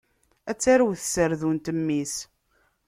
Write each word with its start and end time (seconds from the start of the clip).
Ad 0.49 0.57
tarew 0.61 0.91
tserdunt 0.97 1.65
mmi-s. 1.77 2.15